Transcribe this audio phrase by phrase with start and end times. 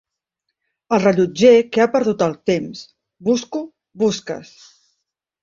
[0.95, 2.81] El rellotger que ha perdut el temps:
[3.29, 3.63] —Busco
[4.07, 4.57] busques.